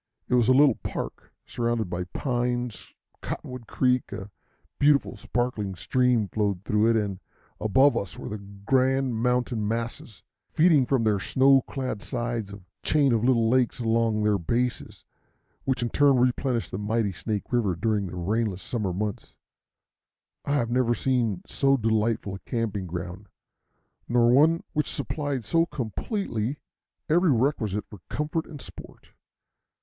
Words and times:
It 0.27 0.33
was 0.33 0.49
in 0.49 0.55
a 0.55 0.57
little 0.57 0.79
park 0.81 1.31
surrounded 1.45 1.87
by 1.87 2.05
pines. 2.05 2.91
Cottonwood 3.21 3.67
Creek, 3.67 4.11
a 4.11 4.31
beautiful 4.79 5.15
sparkling 5.15 5.75
stream, 5.75 6.27
flowed 6.27 6.63
through 6.63 6.89
it, 6.89 6.95
and 6.95 7.19
above 7.59 7.95
us 7.95 8.17
were 8.17 8.27
the 8.27 8.39
grand 8.39 9.13
mountain 9.13 9.67
masses, 9.67 10.23
feeding 10.49 10.87
from 10.87 11.03
their 11.03 11.19
snow 11.19 11.61
clad 11.61 12.01
sides 12.01 12.47
the 12.49 12.63
chain 12.81 13.13
of 13.13 13.23
little 13.23 13.47
lakes 13.47 13.79
along 13.79 14.23
their 14.23 14.39
bases, 14.39 15.05
which 15.65 15.83
in 15.83 15.89
turn 15.91 16.15
replenish 16.17 16.71
the 16.71 16.79
mighty 16.79 17.11
Snake 17.11 17.51
River 17.53 17.75
during 17.75 18.05
all 18.05 18.15
the 18.15 18.17
rainless 18.31 18.63
summer 18.63 18.91
months. 18.93 19.37
I 20.45 20.53
have 20.55 20.71
never 20.71 20.95
seen 20.95 21.43
so 21.45 21.77
delightful 21.77 22.33
a 22.33 22.39
camping 22.39 22.87
ground, 22.87 23.27
nor 24.09 24.31
one 24.31 24.63
which 24.73 24.89
supplied 24.89 25.45
so 25.45 25.67
completely 25.67 26.57
every 27.07 27.31
requisite 27.31 27.85
for 27.87 27.99
comfort 28.09 28.47
and 28.47 28.59
sport. 28.59 29.09